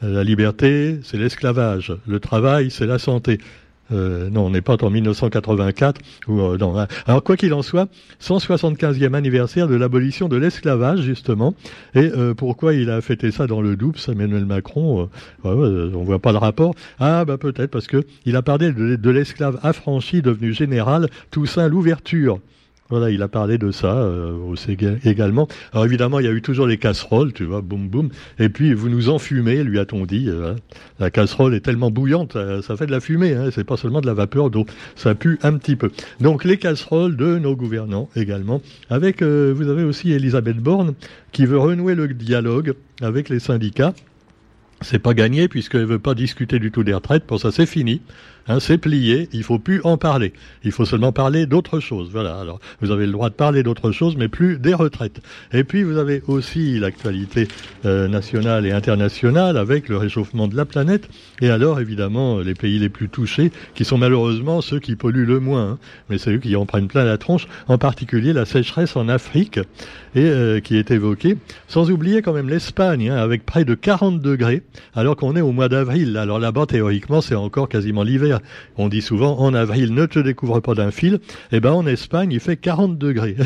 La 0.02 0.24
liberté, 0.24 0.98
c'est 1.04 1.18
l'esclavage. 1.18 1.94
Le 2.08 2.18
travail, 2.18 2.72
c'est 2.72 2.86
la 2.86 2.98
santé. 2.98 3.38
Euh, 3.92 4.30
non, 4.30 4.46
on 4.46 4.50
n'est 4.50 4.60
pas 4.60 4.76
en 4.82 4.90
1984. 4.90 6.00
Ou, 6.28 6.40
euh, 6.40 6.58
non. 6.58 6.74
Alors 7.06 7.22
quoi 7.22 7.36
qu'il 7.36 7.52
en 7.54 7.62
soit, 7.62 7.88
175e 8.22 9.14
anniversaire 9.14 9.68
de 9.68 9.74
l'abolition 9.74 10.28
de 10.28 10.36
l'esclavage 10.36 11.00
justement. 11.00 11.54
Et 11.94 12.10
euh, 12.16 12.34
pourquoi 12.34 12.74
il 12.74 12.90
a 12.90 13.00
fêté 13.00 13.30
ça 13.30 13.46
dans 13.46 13.60
le 13.60 13.76
Doubs, 13.76 13.96
Emmanuel 14.08 14.46
Macron 14.46 15.08
On 15.44 16.04
voit 16.04 16.18
pas 16.18 16.32
le 16.32 16.38
rapport. 16.38 16.74
Ah 16.98 17.24
bah 17.24 17.38
peut-être 17.38 17.70
parce 17.70 17.86
que 17.86 18.04
il 18.24 18.36
a 18.36 18.42
parlé 18.42 18.72
de 18.72 19.10
l'esclave 19.10 19.58
affranchi 19.62 20.22
devenu 20.22 20.52
général 20.52 21.08
Toussaint 21.30 21.68
l'ouverture. 21.68 22.40
Voilà, 22.90 23.10
il 23.10 23.22
a 23.22 23.28
parlé 23.28 23.56
de 23.56 23.70
ça 23.70 23.98
euh, 23.98 24.56
également. 25.04 25.46
Alors 25.72 25.84
évidemment, 25.84 26.18
il 26.18 26.26
y 26.26 26.28
a 26.28 26.32
eu 26.32 26.42
toujours 26.42 26.66
les 26.66 26.76
casseroles, 26.76 27.32
tu 27.32 27.44
vois, 27.44 27.60
boum 27.60 27.88
boum. 27.88 28.08
Et 28.40 28.48
puis 28.48 28.74
vous 28.74 28.88
nous 28.88 29.08
enfumez, 29.08 29.62
lui 29.62 29.78
a-t-on 29.78 30.06
dit. 30.06 30.26
Euh, 30.28 30.54
la 30.98 31.10
casserole 31.10 31.54
est 31.54 31.60
tellement 31.60 31.92
bouillante, 31.92 32.34
euh, 32.34 32.62
ça, 32.62 32.76
fait 32.76 32.86
de 32.86 32.90
la 32.90 32.98
fumée. 32.98 33.34
Hein, 33.34 33.50
c'est 33.52 33.62
pas 33.62 33.76
seulement 33.76 34.00
de 34.00 34.06
la 34.06 34.14
vapeur 34.14 34.50
d'eau, 34.50 34.66
ça 34.96 35.14
pue 35.14 35.38
un 35.42 35.56
petit 35.56 35.76
peu. 35.76 35.92
Donc 36.20 36.44
les 36.44 36.56
casseroles 36.56 37.16
de 37.16 37.38
nos 37.38 37.54
gouvernants 37.54 38.08
également. 38.16 38.60
Avec, 38.90 39.22
vous 39.22 39.68
avez 39.68 39.84
aussi 39.84 40.10
Elisabeth 40.10 40.58
Borne 40.58 40.94
qui 41.30 41.46
veut 41.46 41.58
renouer 41.58 41.94
le 41.94 42.08
dialogue 42.08 42.74
avec 43.00 43.28
les 43.28 43.38
syndicats. 43.38 43.94
C'est 44.82 44.98
pas 44.98 45.14
gagné 45.14 45.46
puisqu'elle 45.46 45.84
veut 45.84 45.98
pas 45.98 46.14
discuter 46.14 46.58
du 46.58 46.72
tout 46.72 46.82
des 46.82 46.94
retraites. 46.94 47.24
Pour 47.24 47.38
ça, 47.38 47.52
c'est 47.52 47.66
fini. 47.66 48.00
Hein, 48.48 48.60
c'est 48.60 48.78
plié, 48.78 49.28
il 49.32 49.42
faut 49.42 49.58
plus 49.58 49.80
en 49.84 49.96
parler. 49.96 50.32
Il 50.64 50.72
faut 50.72 50.84
seulement 50.84 51.12
parler 51.12 51.46
d'autre 51.46 51.80
chose. 51.80 52.10
Voilà. 52.12 52.38
Alors, 52.38 52.60
vous 52.80 52.90
avez 52.90 53.06
le 53.06 53.12
droit 53.12 53.28
de 53.28 53.34
parler 53.34 53.62
d'autre 53.62 53.92
chose, 53.92 54.16
mais 54.16 54.28
plus 54.28 54.58
des 54.58 54.74
retraites. 54.74 55.20
Et 55.52 55.64
puis, 55.64 55.82
vous 55.82 55.98
avez 55.98 56.22
aussi 56.26 56.78
l'actualité 56.78 57.48
euh, 57.84 58.08
nationale 58.08 58.66
et 58.66 58.72
internationale 58.72 59.56
avec 59.56 59.88
le 59.88 59.96
réchauffement 59.96 60.48
de 60.48 60.56
la 60.56 60.64
planète. 60.64 61.08
Et 61.40 61.50
alors, 61.50 61.80
évidemment, 61.80 62.40
les 62.40 62.54
pays 62.54 62.78
les 62.78 62.88
plus 62.88 63.08
touchés, 63.08 63.52
qui 63.74 63.84
sont 63.84 63.98
malheureusement 63.98 64.60
ceux 64.60 64.80
qui 64.80 64.96
polluent 64.96 65.26
le 65.26 65.40
moins, 65.40 65.72
hein. 65.72 65.78
mais 66.08 66.18
c'est 66.18 66.32
eux 66.32 66.38
qui 66.38 66.56
en 66.56 66.66
prennent 66.66 66.88
plein 66.88 67.04
la 67.04 67.18
tronche. 67.18 67.46
En 67.68 67.78
particulier, 67.78 68.32
la 68.32 68.44
sécheresse 68.44 68.96
en 68.96 69.08
Afrique, 69.08 69.60
et 70.14 70.24
euh, 70.24 70.60
qui 70.60 70.76
est 70.76 70.90
évoquée. 70.90 71.36
Sans 71.68 71.90
oublier 71.90 72.22
quand 72.22 72.32
même 72.32 72.48
l'Espagne, 72.48 73.10
hein, 73.10 73.16
avec 73.16 73.46
près 73.46 73.64
de 73.64 73.74
40 73.74 74.20
degrés, 74.20 74.62
alors 74.94 75.16
qu'on 75.16 75.36
est 75.36 75.40
au 75.40 75.52
mois 75.52 75.68
d'avril. 75.68 76.16
Alors 76.16 76.38
là-bas, 76.38 76.66
théoriquement, 76.66 77.20
c'est 77.20 77.34
encore 77.34 77.68
quasiment 77.68 78.02
l'hiver 78.02 78.39
on 78.76 78.88
dit 78.88 79.02
souvent 79.02 79.38
en 79.38 79.54
avril 79.54 79.94
ne 79.94 80.06
te 80.06 80.18
découvre 80.18 80.60
pas 80.60 80.74
d'un 80.74 80.90
fil. 80.90 81.20
Eh 81.52 81.60
ben 81.60 81.72
en 81.72 81.86
Espagne 81.86 82.30
il 82.32 82.40
fait 82.40 82.56
40 82.56 82.98
degrés. 82.98 83.36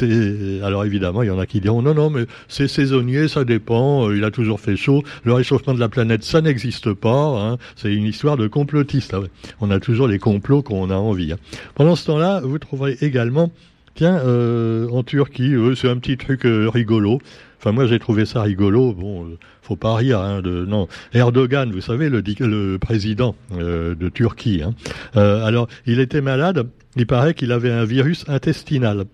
alors 0.62 0.84
évidemment 0.84 1.22
il 1.22 1.28
y 1.28 1.30
en 1.30 1.38
a 1.38 1.46
qui 1.46 1.60
diront 1.60 1.82
non 1.82 1.94
non 1.94 2.10
mais 2.10 2.26
c'est 2.48 2.68
saisonnier, 2.68 3.28
ça 3.28 3.44
dépend. 3.44 4.08
Euh, 4.08 4.16
il 4.16 4.24
a 4.24 4.30
toujours 4.30 4.60
fait 4.60 4.76
chaud. 4.76 5.02
Le 5.24 5.32
réchauffement 5.32 5.74
de 5.74 5.80
la 5.80 5.88
planète 5.88 6.24
ça 6.24 6.40
n'existe 6.40 6.92
pas. 6.92 7.10
Hein. 7.10 7.58
C'est 7.76 7.92
une 7.92 8.04
histoire 8.04 8.36
de 8.36 8.46
complotiste. 8.48 9.14
Ah 9.14 9.20
on 9.60 9.70
a 9.70 9.80
toujours 9.80 10.08
les 10.08 10.18
complots 10.18 10.62
qu'on 10.62 10.90
a 10.90 10.96
envie. 10.96 11.32
Hein. 11.32 11.38
Pendant 11.74 11.96
ce 11.96 12.06
temps-là 12.06 12.40
vous 12.42 12.58
trouverez 12.58 12.96
également 13.00 13.50
Tiens, 13.98 14.20
euh, 14.24 14.88
en 14.90 15.02
Turquie, 15.02 15.54
c'est 15.74 15.88
un 15.88 15.96
petit 15.96 16.16
truc 16.16 16.46
euh, 16.46 16.70
rigolo. 16.72 17.18
Enfin, 17.58 17.72
moi, 17.72 17.88
j'ai 17.88 17.98
trouvé 17.98 18.26
ça 18.26 18.42
rigolo. 18.42 18.92
Bon, 18.92 19.24
euh, 19.24 19.38
faut 19.60 19.74
pas 19.74 19.96
rire. 19.96 20.20
Hein, 20.20 20.40
de, 20.40 20.64
non, 20.64 20.86
Erdogan, 21.14 21.72
vous 21.72 21.80
savez, 21.80 22.08
le, 22.08 22.22
le 22.22 22.76
président 22.76 23.34
euh, 23.54 23.96
de 23.96 24.08
Turquie. 24.08 24.62
Hein. 24.62 24.76
Euh, 25.16 25.44
alors, 25.44 25.66
il 25.84 25.98
était 25.98 26.20
malade. 26.20 26.68
Il 26.94 27.08
paraît 27.08 27.34
qu'il 27.34 27.50
avait 27.50 27.72
un 27.72 27.84
virus 27.84 28.24
intestinal. 28.28 29.06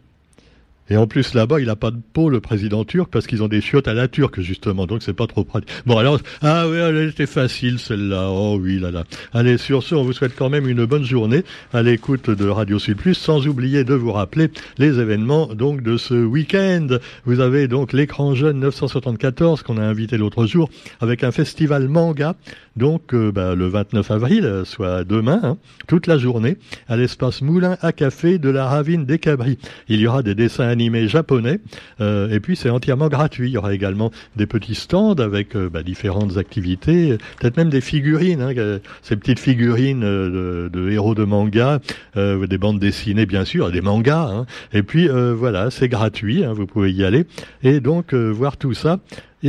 Et 0.91 0.97
en 0.97 1.07
plus 1.07 1.35
là-bas, 1.35 1.61
il 1.61 1.67
n'a 1.67 1.77
pas 1.77 1.91
de 1.91 2.01
peau 2.13 2.29
le 2.29 2.41
président 2.41 2.85
turc 2.85 3.09
parce 3.11 3.27
qu'ils 3.27 3.43
ont 3.43 3.49
des 3.49 3.61
chiottes 3.61 3.89
à 3.89 3.95
la 3.95 4.07
turque 4.07 4.41
justement, 4.41 4.87
donc 4.87 5.03
c'est 5.03 5.15
pas 5.15 5.27
trop 5.27 5.45
pratique. 5.45 5.71
Bon 5.87 5.97
alors, 5.97 6.19
ah 6.43 6.69
oui, 6.69 6.77
elle 6.77 7.09
était 7.09 7.27
facile 7.27 7.79
celle-là. 7.79 8.29
Oh 8.31 8.59
oui 8.61 8.79
là 8.79 8.91
là. 8.91 9.05
Allez 9.33 9.57
sur 9.57 9.83
ce, 9.83 9.95
on 9.95 10.05
vous 10.05 10.13
souhaite 10.13 10.35
quand 10.37 10.51
même 10.51 10.69
une 10.69 10.85
bonne 10.85 11.05
journée 11.05 11.43
à 11.73 11.83
l'écoute 11.83 12.29
de 12.29 12.49
Radio 12.49 12.79
Sud 12.79 12.99
Plus, 12.99 13.15
sans 13.15 13.47
oublier 13.47 13.85
de 13.85 13.95
vous 13.95 14.13
rappeler 14.13 14.51
les 14.77 15.01
événements 15.01 15.47
donc 15.55 15.83
de 15.83 15.97
ce 15.97 16.15
week-end. 16.15 16.87
Vous 17.25 17.41
avez 17.41 17.67
donc 17.67 17.93
l'écran 17.93 18.35
jeune 18.35 18.61
974 18.61 19.63
qu'on 19.63 19.79
a 19.79 19.83
invité 19.83 20.19
l'autre 20.19 20.47
jour 20.47 20.69
avec 21.01 21.25
un 21.25 21.33
festival 21.33 21.89
manga 21.89 22.35
donc 22.77 23.15
euh, 23.15 23.31
bah, 23.31 23.55
le 23.55 23.69
29 23.69 24.11
avril, 24.11 24.63
soit 24.65 25.05
demain, 25.05 25.41
hein, 25.43 25.57
toute 25.87 26.07
la 26.07 26.19
journée, 26.19 26.57
à 26.89 26.97
l'espace 26.97 27.41
Moulin 27.41 27.77
à 27.83 27.93
Café 27.93 28.39
de 28.39 28.49
la 28.51 28.67
Ravine 28.67 29.05
des 29.05 29.19
Cabris. 29.19 29.59
Il 29.89 30.01
y 30.01 30.07
aura 30.07 30.23
des 30.23 30.35
dessins 30.35 30.69
animés 30.75 31.07
japonais, 31.07 31.61
euh, 32.01 32.29
et 32.31 32.41
puis 32.41 32.57
c'est 32.57 32.69
entièrement 32.69 33.09
gratuit. 33.09 33.49
Il 33.51 33.53
y 33.53 33.57
aura 33.57 33.73
également 33.73 34.11
des 34.35 34.47
petits 34.47 34.75
stands 34.75 35.15
avec 35.15 35.55
euh, 35.55 35.71
bah, 35.71 35.85
différentes 35.85 36.37
activités, 36.37 37.17
peut-être 37.39 37.57
même 37.57 37.71
des 37.71 37.81
figurines, 37.81 38.43
hein, 38.43 38.79
ces 39.03 39.15
petites 39.17 39.39
figurines 39.39 40.01
de, 40.01 40.91
héros 40.91 41.15
de 41.15 41.25
manga, 41.25 41.81
des 42.17 42.59
bandes 42.59 42.81
dessinées 42.81 43.27
bien 43.27 43.45
sûr, 43.45 43.71
des 43.71 43.81
mangas. 43.81 44.29
Hein. 44.31 44.47
et 44.73 44.83
puis 44.83 45.09
voilà, 45.09 45.71
c'est 45.71 45.89
gratuit, 45.89 46.45
vous 46.45 46.67
pouvez 46.67 46.93
y 46.93 47.05
aller, 47.05 47.25
et 47.63 47.81
donc 47.81 48.15
voir 48.15 48.57
tout 48.57 48.75
ça. 48.75 48.99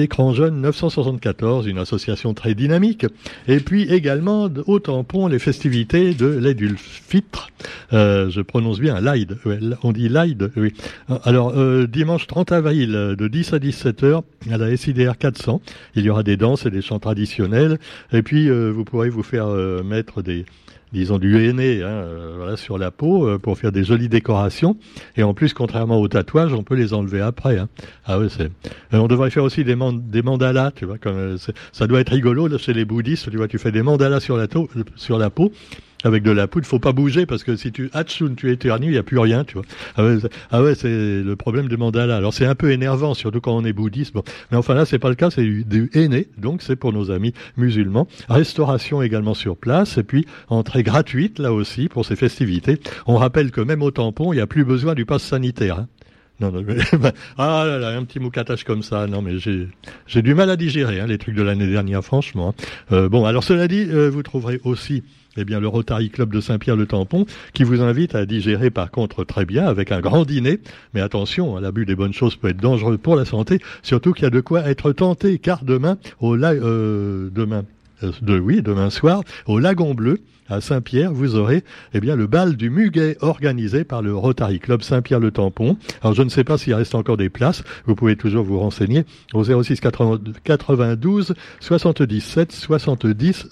Écran 0.02 0.34
Jeune 0.34 0.62
974, 0.62 1.68
une 1.68 1.78
association 1.78 2.34
très 2.34 2.54
dynamique. 2.54 3.06
Et 3.48 3.60
puis 3.60 3.84
également 3.84 4.50
au 4.68 4.80
tampon 4.80 5.28
les 5.28 5.40
festivités 5.40 6.14
de 6.14 6.28
l'Edulfitre. 6.28 7.50
Euh, 7.94 8.30
je 8.30 8.42
prononce 8.42 8.80
bien 8.80 9.00
l'Aïd. 9.00 9.38
on 9.84 9.92
dit 9.92 10.10
l'Aïd, 10.10 10.52
oui. 10.56 10.74
Alors 11.24 11.54
euh, 11.56 11.88
dimanche 11.88 12.28
30 12.28 12.52
avril 12.52 12.92
de 12.92 13.28
10 13.28 13.54
à 13.54 13.60
17 13.60 14.04
heures 14.04 14.24
à 14.52 14.58
la 14.58 14.76
SIDR 14.76 15.18
400, 15.18 15.62
il 15.96 16.06
y 16.06 16.10
aura 16.10 16.24
des 16.24 16.38
danses 16.38 16.66
et 16.66 16.72
des 16.72 16.82
chants 16.82 17.00
traditionnels. 17.00 17.80
Et 18.12 18.22
puis 18.22 18.50
euh, 18.50 18.72
vous 18.72 18.84
pourrez 18.84 19.10
vous 19.10 19.24
faire 19.24 19.48
euh, 19.48 19.84
mettre 19.84 20.22
des 20.22 20.46
disons 20.96 21.20
du 21.20 21.36
henné 21.36 21.84
hein, 21.84 21.88
euh, 21.88 22.56
sur 22.56 22.78
la 22.78 22.90
peau 22.90 23.28
euh, 23.28 23.38
pour 23.38 23.58
faire 23.58 23.72
des 23.72 23.84
jolies 23.84 24.10
décorations. 24.10 24.78
Et 25.18 25.24
en 25.24 25.34
plus, 25.34 25.54
contrairement 25.54 26.00
aux 26.00 26.08
tatouages, 26.08 26.54
on 26.54 26.64
peut 26.64 26.76
les 26.76 26.94
enlever 26.94 27.22
après. 27.22 27.58
Hein. 27.58 27.68
Ah 28.06 28.18
ouais, 28.18 28.28
c'est. 28.30 28.52
Euh, 28.94 29.00
on 29.00 29.08
devrait 29.08 29.30
faire 29.30 29.44
aussi 29.44 29.64
des, 29.64 29.76
mandalas, 29.76 30.72
tu 30.72 30.86
vois, 30.86 30.98
comme 30.98 31.38
ça 31.72 31.88
doit 31.88 32.00
être 32.00 32.12
rigolo 32.12 32.48
là, 32.48 32.58
chez 32.58 32.74
les 32.74 32.86
bouddhistes. 32.86 33.30
Tu 33.30 33.38
vois, 33.38 33.48
tu 33.48 33.58
fais 33.58 33.72
des 33.72 33.84
mandalas 33.84 34.20
sur 34.20 34.38
la, 34.38 34.48
sur 34.96 35.18
la 35.18 35.30
peau 35.30 35.52
avec 36.06 36.24
de 36.24 36.32
la 36.32 36.48
poudre. 36.48 36.66
Faut 36.66 36.80
pas 36.80 36.94
bouger 36.94 37.26
parce 37.26 37.44
que 37.44 37.56
si 37.56 37.72
tu 37.72 37.90
Hatsun, 37.94 38.36
tu 38.36 38.52
éternues, 38.52 38.88
il 38.88 38.94
y 38.94 38.98
a 38.98 39.04
plus 39.04 39.20
rien, 39.20 39.44
tu 39.44 39.56
vois. 39.56 39.66
Ah 39.98 40.06
ouais, 40.06 40.18
ah 40.52 40.62
c'est 40.76 40.88
le 40.88 41.36
problème 41.36 41.68
du 41.68 41.78
mandala. 41.78 42.16
Alors 42.16 42.34
c'est 42.34 42.46
un 42.46 42.56
peu 42.56 42.72
énervant, 42.72 43.14
surtout 43.14 43.42
quand 43.42 43.56
on 43.56 43.66
est 43.66 43.74
bouddhiste. 43.74 44.14
Bon. 44.14 44.24
Mais 44.52 44.58
enfin 44.58 44.74
là, 44.74 44.86
c'est 44.86 45.00
pas 45.00 45.10
le 45.10 45.16
cas, 45.16 45.30
c'est 45.30 45.44
du, 45.44 45.66
du 45.66 45.90
donc 46.38 46.62
c'est 46.62 46.76
pour 46.76 46.94
nos 46.94 47.12
amis 47.12 47.34
musulmans. 47.58 48.08
Restauration 48.30 49.02
également 49.02 49.34
sur 49.34 49.58
place 49.58 49.98
et 49.98 50.04
puis 50.04 50.26
entrée 50.50 50.84
gratuite 50.84 51.40
là 51.40 51.52
aussi 51.52 51.90
pour 51.90 52.06
ces 52.06 52.16
festivités. 52.16 52.80
On 53.08 53.16
rappelle 53.16 53.52
que 53.52 53.62
même 53.62 53.82
au 53.82 53.92
tampon, 53.92 54.34
il 54.34 54.38
n'y 54.38 54.42
a 54.42 54.48
plus 54.48 54.64
besoin 54.64 54.94
du 54.94 55.06
pass 55.06 55.24
sanitaire. 55.24 55.80
Hein. 55.80 55.88
Non, 56.40 56.52
non, 56.52 56.64
mais, 56.68 56.76
ah 57.38 57.64
là 57.66 57.80
là, 57.80 57.90
un 57.90 58.04
petit 58.04 58.20
moucatage 58.20 58.64
comme 58.66 58.84
ça, 58.84 59.08
non 59.08 59.22
mais 59.22 59.40
j'ai 59.40 59.70
j'ai 60.06 60.22
du 60.22 60.34
mal 60.34 60.50
à 60.50 60.58
digérer 60.58 61.00
hein, 61.00 61.08
les 61.08 61.18
trucs 61.18 61.36
de 61.36 61.42
l'année 61.42 61.68
dernière, 61.68 62.04
franchement. 62.04 62.50
Hein. 62.50 62.64
Euh, 62.92 63.10
bon, 63.10 63.26
alors 63.26 63.44
cela 63.44 63.68
dit, 63.68 63.88
euh, 63.90 64.10
vous 64.10 64.24
trouverez 64.24 64.60
aussi 64.66 65.04
eh 65.38 65.46
bien, 65.46 65.60
le 65.60 65.68
Rotary 65.68 66.10
Club 66.10 66.34
de 66.34 66.40
Saint-Pierre-le-Tampon, 66.40 67.26
qui 67.54 67.64
vous 67.64 67.82
invite 67.82 68.16
à 68.16 68.26
digérer 68.26 68.70
par 68.70 68.92
contre 68.92 69.24
très 69.24 69.46
bien 69.46 69.66
avec 69.66 69.92
un 69.92 70.00
grand 70.00 70.26
dîner. 70.26 70.60
Mais 70.94 71.02
attention, 71.02 71.58
hein, 71.58 71.62
l'abus 71.62 71.86
des 71.86 71.96
bonnes 71.96 72.14
choses 72.14 72.36
peut 72.36 72.50
être 72.50 72.62
dangereux 72.62 72.98
pour 72.98 73.16
la 73.16 73.26
santé, 73.26 73.60
surtout 73.84 74.14
qu'il 74.14 74.24
y 74.24 74.28
a 74.28 74.32
de 74.32 74.42
quoi 74.42 74.62
être 74.70 74.92
tenté, 74.92 75.38
car 75.38 75.64
demain, 75.64 75.98
au 76.20 76.36
euh, 76.36 77.30
demain, 77.34 77.64
de, 78.02 78.40
oui, 78.40 78.62
demain 78.62 78.90
soir, 78.90 79.24
au 79.46 79.60
Lagon 79.60 79.94
Bleu, 79.94 80.20
à 80.48 80.62
Saint-Pierre, 80.62 81.12
vous 81.12 81.36
aurez 81.36 81.64
eh 81.94 82.00
bien 82.00 82.16
le 82.16 82.28
bal 82.28 82.56
du 82.56 82.70
Muguet 82.70 83.18
organisé 83.22 83.84
par 83.84 84.04
le 84.04 84.16
Rotary 84.16 84.60
Club 84.60 84.84
Saint-Pierre-le-Tampon. 84.84 85.78
Alors 86.02 86.14
je 86.14 86.22
ne 86.22 86.30
sais 86.30 86.44
pas 86.44 86.58
s'il 86.58 86.76
reste 86.76 86.94
encore 86.94 87.18
des 87.18 87.30
places, 87.30 87.64
vous 87.86 87.96
pouvez 87.96 88.16
toujours 88.16 88.44
vous 88.44 88.60
renseigner 88.60 89.06
au 89.34 89.44
06 89.44 89.80
92 90.44 91.34
77 91.60 92.52
70 92.52 93.48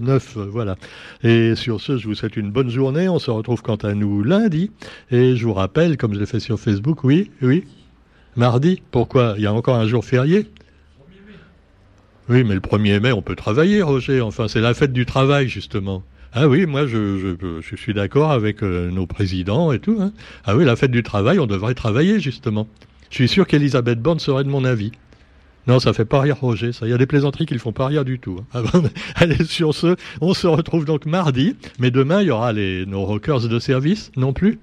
09. 0.00 0.36
Voilà. 0.50 0.76
Et 1.22 1.54
sur 1.56 1.80
ce, 1.80 1.98
je 1.98 2.08
vous 2.08 2.14
souhaite 2.14 2.36
une 2.36 2.50
bonne 2.50 2.70
journée. 2.70 3.08
On 3.08 3.18
se 3.18 3.30
retrouve 3.30 3.60
quant 3.60 3.76
à 3.76 3.92
nous 3.92 4.22
lundi. 4.22 4.70
Et 5.10 5.36
je 5.36 5.44
vous 5.44 5.54
rappelle, 5.54 5.98
comme 5.98 6.14
je 6.14 6.20
l'ai 6.20 6.26
fait 6.26 6.40
sur 6.40 6.58
Facebook, 6.58 7.04
oui, 7.04 7.30
oui, 7.42 7.64
mardi. 8.36 8.82
Pourquoi? 8.90 9.34
Il 9.36 9.42
y 9.42 9.46
a 9.46 9.52
encore 9.52 9.76
un 9.76 9.86
jour 9.86 10.04
férié 10.04 10.46
oui, 12.30 12.44
mais 12.44 12.54
le 12.54 12.60
1er 12.60 13.00
mai, 13.00 13.12
on 13.12 13.22
peut 13.22 13.36
travailler, 13.36 13.82
Roger. 13.82 14.20
Enfin, 14.20 14.48
c'est 14.48 14.60
la 14.60 14.72
fête 14.72 14.92
du 14.92 15.04
travail, 15.04 15.48
justement. 15.48 16.02
Ah 16.32 16.46
oui, 16.46 16.64
moi 16.64 16.86
je, 16.86 17.34
je, 17.60 17.76
suis 17.76 17.92
d'accord 17.92 18.30
avec 18.30 18.62
euh, 18.62 18.88
nos 18.90 19.06
présidents 19.06 19.72
et 19.72 19.80
tout. 19.80 19.98
Hein. 20.00 20.12
Ah 20.44 20.56
oui, 20.56 20.64
la 20.64 20.76
fête 20.76 20.92
du 20.92 21.02
travail, 21.02 21.40
on 21.40 21.46
devrait 21.48 21.74
travailler 21.74 22.20
justement. 22.20 22.68
Je 23.10 23.16
suis 23.16 23.28
sûr 23.28 23.48
qu'Elisabeth 23.48 24.00
Borne 24.00 24.20
serait 24.20 24.44
de 24.44 24.48
mon 24.48 24.64
avis. 24.64 24.92
Non, 25.66 25.80
ça 25.80 25.92
fait 25.92 26.04
pas 26.04 26.20
rire 26.20 26.36
Roger, 26.40 26.72
ça. 26.72 26.86
Il 26.86 26.90
y 26.90 26.92
a 26.92 26.98
des 26.98 27.06
plaisanteries 27.06 27.46
qui 27.46 27.54
ne 27.54 27.58
font 27.58 27.72
pas 27.72 27.86
rire 27.86 28.04
du 28.04 28.20
tout. 28.20 28.38
Hein. 28.54 28.62
Allez, 29.16 29.44
sur 29.44 29.74
ce, 29.74 29.96
on 30.20 30.32
se 30.32 30.46
retrouve 30.46 30.84
donc 30.84 31.04
mardi, 31.04 31.56
mais 31.80 31.90
demain 31.90 32.22
il 32.22 32.28
y 32.28 32.30
aura 32.30 32.52
les, 32.52 32.86
nos 32.86 33.04
rockers 33.04 33.48
de 33.48 33.58
service, 33.58 34.12
non 34.16 34.32
plus? 34.32 34.60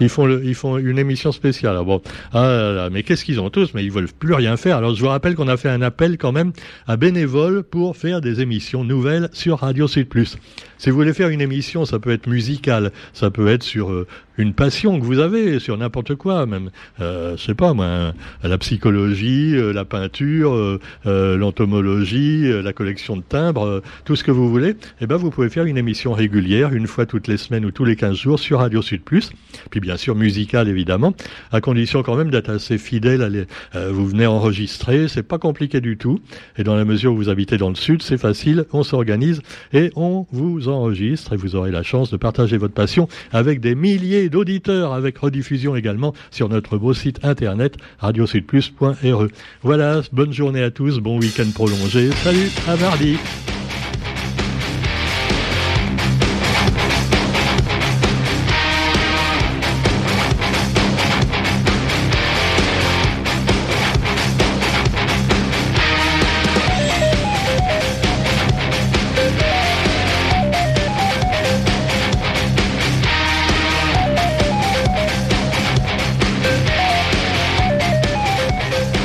Ils 0.00 0.08
font, 0.08 0.78
une 0.78 0.98
émission 0.98 1.32
spéciale. 1.32 1.76
Bon, 1.84 2.00
ah 2.32 2.88
mais 2.90 3.02
qu'est-ce 3.02 3.24
qu'ils 3.24 3.40
ont 3.40 3.50
tous? 3.50 3.74
Mais 3.74 3.84
ils 3.84 3.92
veulent 3.92 4.08
plus 4.08 4.34
rien 4.34 4.56
faire. 4.56 4.76
Alors 4.76 4.94
je 4.94 5.00
vous 5.00 5.08
rappelle 5.08 5.34
qu'on 5.34 5.48
a 5.48 5.56
fait 5.56 5.68
un 5.68 5.82
appel 5.82 6.18
quand 6.18 6.32
même 6.32 6.52
à 6.86 6.96
bénévoles 6.96 7.62
pour 7.62 7.96
faire 7.96 8.20
des 8.20 8.40
émissions 8.40 8.84
nouvelles 8.84 9.28
sur 9.32 9.60
Radio 9.60 9.86
Sud. 9.86 10.08
Si 10.78 10.90
vous 10.90 10.96
voulez 10.96 11.12
faire 11.12 11.28
une 11.28 11.40
émission, 11.40 11.84
ça 11.84 11.98
peut 11.98 12.10
être 12.10 12.26
musical, 12.26 12.90
ça 13.12 13.30
peut 13.30 13.48
être 13.48 13.62
sur 13.62 13.90
euh, 13.90 14.06
une 14.38 14.54
passion 14.54 14.98
que 14.98 15.04
vous 15.04 15.18
avez, 15.18 15.58
sur 15.58 15.76
n'importe 15.76 16.14
quoi, 16.14 16.46
même, 16.46 16.70
euh, 17.00 17.36
je 17.36 17.42
sais 17.42 17.54
pas 17.54 17.74
moi, 17.74 18.12
la 18.42 18.58
psychologie, 18.58 19.54
euh, 19.54 19.72
la 19.72 19.84
peinture, 19.84 20.54
euh, 20.54 21.36
l'entomologie, 21.36 22.50
la 22.62 22.72
collection 22.72 23.16
de 23.16 23.22
timbres, 23.22 23.82
tout 24.04 24.16
ce 24.16 24.24
que 24.24 24.30
vous 24.30 24.48
voulez, 24.48 24.76
eh 25.00 25.06
ben 25.06 25.16
vous 25.16 25.30
pouvez 25.30 25.48
faire 25.48 25.64
une 25.64 25.76
émission 25.76 26.12
régulière, 26.12 26.72
une 26.72 26.86
fois 26.86 27.06
toutes 27.06 27.28
les 27.28 27.36
semaines 27.36 27.64
ou 27.64 27.70
tous 27.70 27.84
les 27.84 27.96
15 27.96 28.16
jours 28.16 28.38
sur 28.38 28.60
Radio 28.60 28.82
Sud 28.82 29.02
Plus, 29.02 29.30
puis 29.70 29.80
bien 29.80 29.96
sûr 29.96 30.14
musical 30.14 30.68
évidemment, 30.68 31.14
à 31.52 31.60
condition 31.60 32.02
quand 32.02 32.16
même 32.16 32.30
d'être 32.30 32.50
assez 32.50 32.78
fidèle. 32.78 33.46
vous 33.74 34.06
venez 34.06 34.26
enregistrer, 34.26 35.08
c'est 35.08 35.22
pas 35.22 35.38
compliqué 35.38 35.80
du 35.80 35.96
tout, 35.96 36.20
et 36.56 36.64
dans 36.64 36.76
la 36.76 36.84
mesure 36.84 37.12
où 37.12 37.16
vous 37.16 37.28
habitez 37.28 37.56
dans 37.56 37.68
le 37.68 37.74
sud, 37.74 38.02
c'est 38.02 38.18
facile, 38.18 38.64
on 38.72 38.82
s'organise 38.82 39.42
et 39.72 39.90
on 39.96 40.26
vous 40.32 40.68
enregistre 40.68 41.34
et 41.34 41.36
vous 41.36 41.56
aurez 41.56 41.70
la 41.70 41.82
chance 41.82 42.10
de 42.10 42.16
partager 42.16 42.56
votre 42.56 42.74
passion 42.74 43.08
avec 43.32 43.60
des 43.60 43.74
d'auditeurs, 44.30 44.94
avec 44.94 45.18
rediffusion 45.18 45.76
également 45.76 46.14
sur 46.30 46.48
notre 46.48 46.78
beau 46.78 46.94
site 46.94 47.24
internet 47.24 47.74
radiosudplus.re. 47.98 49.26
Voilà, 49.62 50.00
bonne 50.12 50.32
journée 50.32 50.62
à 50.62 50.70
tous, 50.70 51.00
bon 51.00 51.18
week-end 51.18 51.50
prolongé. 51.54 52.10
Salut, 52.22 52.50
à 52.66 52.76
mardi. 52.76 53.18